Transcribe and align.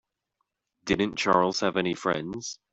Didn't 0.83 1.17
Charles 1.17 1.59
have 1.59 1.77
any 1.77 1.93
friends? 1.93 2.57